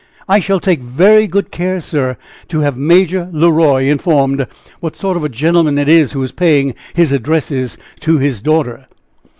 "I 0.27 0.39
shall 0.39 0.59
take 0.59 0.79
very 0.79 1.27
good 1.27 1.51
care, 1.51 1.79
sir, 1.79 2.17
to 2.47 2.61
have 2.61 2.75
Major 2.75 3.29
Le 3.31 3.51
Roy 3.51 3.87
informed 3.87 4.47
what 4.79 4.95
sort 4.95 5.15
of 5.15 5.23
a 5.23 5.29
gentleman 5.29 5.77
it 5.77 5.87
is 5.87 6.13
who 6.13 6.23
is 6.23 6.31
paying 6.31 6.73
his 6.95 7.11
addresses 7.11 7.77
to 7.99 8.17
his 8.17 8.41
daughter." 8.41 8.87